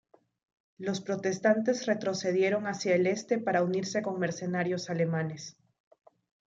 [0.79, 5.57] Los protestantes retrocedieron hacia el este para unirse con mercenarios alemanes.